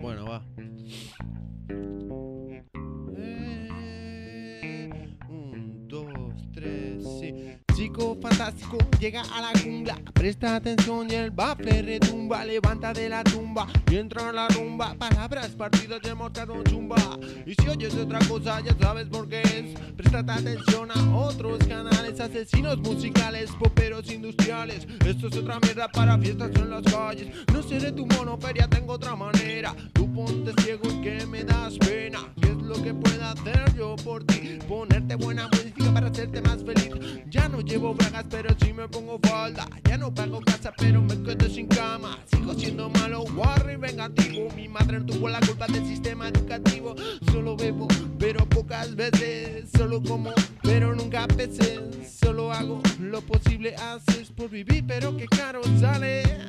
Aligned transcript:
Bueno, 0.00 0.26
va. 0.26 0.42
Eh. 6.58 7.60
Chico 7.74 8.16
fantástico 8.20 8.78
llega 8.98 9.20
a 9.20 9.40
la 9.42 9.60
jungla, 9.60 9.96
presta 10.14 10.56
atención 10.56 11.10
y 11.10 11.14
el 11.14 11.30
bafle 11.30 11.82
retumba, 11.82 12.42
levanta 12.44 12.94
de 12.94 13.08
la 13.08 13.22
tumba 13.22 13.66
y 13.90 13.96
entra 13.96 14.30
en 14.30 14.36
la 14.36 14.48
rumba. 14.48 14.94
Palabras 14.94 15.48
partidas 15.50 16.00
de 16.00 16.14
mostrado 16.14 16.62
chumba. 16.64 16.96
Y 17.44 17.54
si 17.54 17.68
oyes 17.68 17.94
otra 17.94 18.18
cosa, 18.26 18.60
ya 18.60 18.74
sabes 18.80 19.08
por 19.08 19.28
qué 19.28 19.42
es. 19.42 19.78
Presta 19.94 20.20
atención 20.20 20.90
a 20.90 21.16
otros 21.16 21.58
canales, 21.66 22.18
asesinos 22.18 22.78
musicales, 22.78 23.50
poperos 23.58 24.10
industriales. 24.10 24.86
Esto 25.04 25.28
es 25.28 25.36
otra 25.36 25.60
mierda 25.60 25.88
para 25.88 26.18
fiestas 26.18 26.50
en 26.56 26.70
las 26.70 26.82
calles. 26.82 27.28
No 27.52 27.62
seré 27.62 27.92
tu 27.92 28.06
monoferia, 28.06 28.66
tengo 28.68 28.94
otra 28.94 29.14
manera. 29.14 29.35
Tú 29.94 30.12
ponte 30.12 30.52
ciego 30.62 30.82
y 30.90 31.00
que 31.00 31.26
me 31.26 31.42
das 31.42 31.78
pena. 31.78 32.18
¿Qué 32.42 32.48
es 32.48 32.56
lo 32.58 32.74
que 32.74 32.92
puedo 32.92 33.24
hacer 33.24 33.74
yo 33.74 33.96
por 33.96 34.22
ti? 34.24 34.58
Ponerte 34.68 35.14
buena 35.14 35.48
música 35.48 35.94
para 35.94 36.08
hacerte 36.08 36.42
más 36.42 36.62
feliz. 36.62 37.22
Ya 37.30 37.48
no 37.48 37.62
llevo 37.62 37.94
bragas, 37.94 38.26
pero 38.28 38.54
sí 38.60 38.74
me 38.74 38.86
pongo 38.86 39.18
falda. 39.22 39.66
Ya 39.88 39.96
no 39.96 40.14
pago 40.14 40.42
casa, 40.42 40.74
pero 40.76 41.00
me 41.00 41.22
quedo 41.22 41.48
sin 41.48 41.68
cama. 41.68 42.18
Sigo 42.26 42.52
siendo 42.52 42.90
malo, 42.90 43.24
guarro 43.34 43.72
y 43.72 43.76
vengativo. 43.76 44.50
Mi 44.54 44.68
madre 44.68 45.00
no 45.00 45.06
tuvo 45.06 45.30
la 45.30 45.40
culpa 45.40 45.66
del 45.68 45.86
sistema 45.86 46.28
educativo. 46.28 46.94
Solo 47.32 47.56
bebo, 47.56 47.88
pero 48.18 48.44
pocas 48.46 48.94
veces. 48.94 49.70
Solo 49.74 50.02
como, 50.02 50.32
pero 50.62 50.94
nunca 50.94 51.26
pesé. 51.28 51.80
Solo 52.04 52.52
hago 52.52 52.82
lo 53.00 53.22
posible, 53.22 53.74
haces 53.76 54.30
por 54.32 54.50
vivir, 54.50 54.84
pero 54.86 55.16
qué 55.16 55.26
caro 55.26 55.62
sale. 55.80 56.45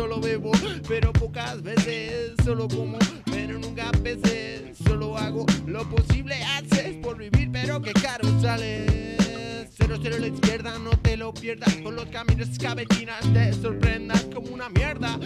Solo 0.00 0.18
bebo, 0.18 0.50
pero 0.88 1.12
pocas 1.12 1.62
veces. 1.62 2.32
Solo 2.42 2.66
como, 2.68 2.96
pero 3.26 3.58
nunca 3.58 3.92
pesé. 4.02 4.72
Solo 4.82 5.18
hago 5.18 5.44
lo 5.66 5.86
posible, 5.90 6.42
haces 6.42 6.96
por 7.02 7.18
vivir, 7.18 7.50
pero 7.52 7.82
qué 7.82 7.92
caro 7.92 8.26
sale. 8.40 8.86
Cero, 9.76 9.98
cero 10.02 10.16
a 10.16 10.18
la 10.18 10.28
izquierda, 10.28 10.78
no 10.78 10.92
te 11.02 11.18
lo 11.18 11.34
pierdas. 11.34 11.76
Con 11.82 11.96
los 11.96 12.06
caminos 12.06 12.48
escabetinas 12.48 13.20
te 13.34 13.52
sorprendas 13.52 14.26
como 14.32 14.48
una 14.48 14.70
mierda. 14.70 15.20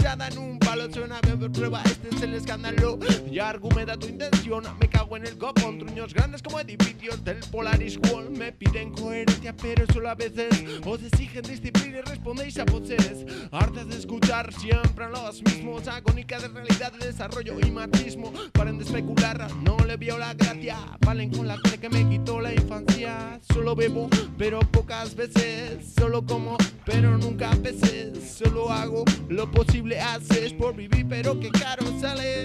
Pinchada 0.00 0.28
en 0.28 0.38
un 0.38 0.58
palo, 0.58 0.90
suena 0.90 1.20
bien, 1.20 1.38
pero 1.38 1.52
prueba. 1.52 1.82
Este 1.84 2.08
es 2.08 2.22
el 2.22 2.32
escándalo. 2.32 2.98
Y 3.30 3.38
argumenta 3.38 3.98
tu 3.98 4.06
intención. 4.06 4.64
Me 4.80 4.88
cago 4.88 5.14
en 5.18 5.26
el 5.26 5.36
copón, 5.36 5.78
truños 5.78 6.14
grandes 6.14 6.42
como 6.42 6.58
edificios 6.58 7.22
del 7.22 7.40
Polaris 7.50 7.98
Wall. 8.08 8.30
Me 8.30 8.50
piden 8.50 8.92
coherencia, 8.92 9.54
pero 9.54 9.84
solo 9.92 10.08
a 10.08 10.14
veces. 10.14 10.48
Os 10.86 11.02
exigen 11.02 11.42
disciplina 11.42 11.98
y 11.98 12.00
respondéis 12.00 12.58
a 12.58 12.64
voces. 12.64 13.26
Hartas 13.52 13.88
de 13.88 13.98
escuchar 13.98 14.50
siempre 14.54 15.04
a 15.04 15.10
los 15.10 15.42
mismos. 15.42 15.86
Agónica 15.86 16.38
de 16.38 16.48
realidad, 16.48 16.92
de 16.92 17.08
desarrollo 17.08 17.60
y 17.60 17.70
machismo. 17.70 18.32
Paren 18.52 18.78
de 18.78 18.84
especular, 18.84 19.54
no 19.56 19.76
le 19.86 19.98
vio 19.98 20.16
la 20.16 20.32
gracia. 20.32 20.78
Valen 21.04 21.30
con 21.30 21.46
la 21.46 21.58
tele 21.60 21.76
que 21.76 21.90
me 21.90 22.08
quitó 22.08 22.40
la 22.40 22.54
infancia. 22.54 23.38
Solo 23.52 23.76
bebo, 23.76 24.08
pero 24.38 24.60
pocas 24.60 25.14
veces. 25.14 25.92
Solo 25.94 26.24
como, 26.24 26.56
pero 26.86 27.18
nunca 27.18 27.50
pesé. 27.62 28.12
Solo 28.18 28.70
hago 28.70 29.04
lo 29.28 29.50
posible, 29.50 29.89
haces 29.98 30.52
por 30.52 30.76
vivir, 30.76 31.06
pero 31.08 31.40
qué 31.40 31.50
caro 31.50 31.84
sale. 31.98 32.44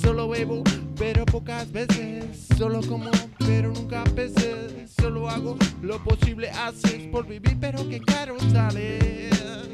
Solo 0.00 0.28
bebo, 0.28 0.62
pero 0.96 1.24
pocas 1.24 1.72
veces. 1.72 2.46
Solo 2.58 2.80
como, 2.82 3.10
pero 3.38 3.72
nunca 3.72 4.04
pesé. 4.14 4.86
Solo 4.86 5.28
hago 5.28 5.56
lo 5.82 6.02
posible, 6.04 6.50
haces 6.50 7.08
por 7.10 7.26
vivir, 7.26 7.56
pero 7.60 7.88
qué 7.88 8.00
caro 8.00 8.36
sale. 8.52 9.30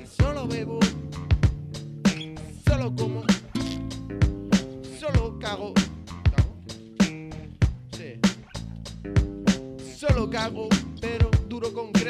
Solo 0.06 0.47
bebo, 0.47 0.78
solo 2.67 2.95
como, 2.95 3.25
solo 4.98 5.39
cago. 5.39 5.75
Solo 9.96 10.30
cago, 10.30 10.69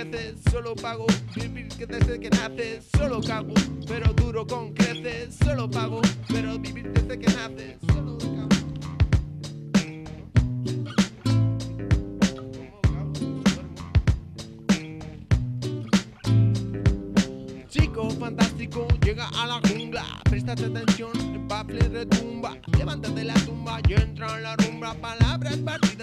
creces. 0.00 0.36
Solo 0.50 0.74
pago 0.74 1.06
vivir 1.34 1.68
que 1.68 1.86
desde 1.86 2.18
que 2.20 2.30
naces. 2.30 2.88
Solo 2.96 3.20
cago, 3.20 3.54
pero 3.86 4.12
duro 4.14 4.46
con 4.46 4.72
creces. 4.72 5.36
Solo 5.44 5.70
pago, 5.70 6.00
pero 6.28 6.58
vivir 6.58 6.90
desde 6.92 7.18
que 7.18 7.26
naces. 7.26 7.76
Solo 7.86 8.18
cago. 8.18 8.48
Chico 17.68 18.10
fantástico 18.10 18.86
llega 19.04 19.28
a 19.28 19.46
la 19.46 19.60
jungla, 19.68 20.04
préstate 20.24 20.64
atención, 20.64 21.12
el 21.16 21.38
bafle 21.40 21.80
retumba, 21.88 22.56
levanta 22.78 23.08
de 23.10 23.24
la 23.24 23.34
tumba 23.34 23.80
y 23.88 23.94
entra 23.94 24.36
en 24.36 24.42
la 24.42 24.56
rumba, 24.56 24.94
palabras 24.94 25.56
partidas 25.58 25.99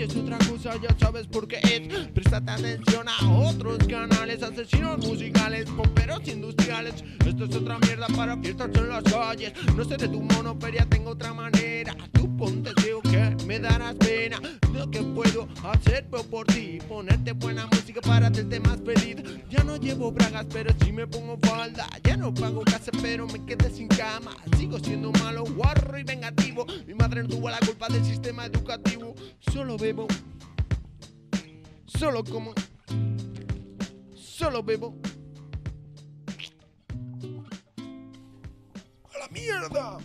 Oyes 0.00 0.16
otra 0.16 0.38
cosa 0.38 0.80
ya 0.80 0.96
sabes 0.98 1.26
por 1.26 1.46
qué 1.46 1.60
es, 1.62 2.08
préstate 2.14 2.50
atención 2.50 3.06
a 3.06 3.30
otros 3.38 3.76
canales, 3.86 4.42
asesinos 4.42 4.96
musicales, 5.06 5.68
pomperos 5.68 6.26
industriales. 6.26 7.04
Esto 7.26 7.44
es 7.44 7.54
otra 7.54 7.78
mierda 7.80 8.06
para 8.16 8.34
fiestas 8.38 8.70
en 8.76 8.88
las 8.88 9.04
calles, 9.04 9.52
no 9.76 9.84
seré 9.84 10.08
tu 10.08 10.22
monoferia, 10.22 10.86
tengo 10.86 11.10
otra 11.10 11.34
manera. 11.34 11.94
Tú 12.12 12.34
ponte 12.38 12.70
ciego 12.80 13.02
que 13.02 13.36
me 13.44 13.58
darás 13.58 13.94
pena, 13.96 14.40
lo 14.72 14.90
que 14.90 15.02
puedo 15.02 15.46
hacer 15.64 16.06
por 16.08 16.46
ti, 16.46 16.78
ponerte 16.88 17.32
buena 17.32 17.66
música 17.66 18.00
para 18.00 18.28
hacerte 18.28 18.58
más 18.58 18.78
feliz. 18.82 19.19
Ya 19.50 19.64
no 19.64 19.76
llevo 19.76 20.12
bragas, 20.12 20.46
pero 20.52 20.72
sí 20.80 20.92
me 20.92 21.08
pongo 21.08 21.36
falda. 21.38 21.88
Ya 22.04 22.16
no 22.16 22.32
pago 22.32 22.62
casa, 22.62 22.92
pero 23.02 23.26
me 23.26 23.44
quedé 23.44 23.68
sin 23.68 23.88
cama. 23.88 24.36
Sigo 24.56 24.78
siendo 24.78 25.10
malo, 25.12 25.44
guarro 25.44 25.98
y 25.98 26.04
vengativo. 26.04 26.64
Mi 26.86 26.94
madre 26.94 27.24
no 27.24 27.28
tuvo 27.28 27.50
la 27.50 27.58
culpa 27.58 27.88
del 27.88 28.04
sistema 28.04 28.46
educativo. 28.46 29.12
Solo 29.52 29.76
bebo, 29.76 30.06
solo 31.86 32.22
como, 32.22 32.52
solo 34.14 34.62
bebo. 34.62 34.94
¡A 39.12 39.18
la 39.18 39.28
mierda! 39.32 39.98